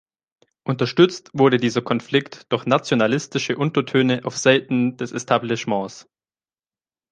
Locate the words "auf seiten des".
4.25-5.11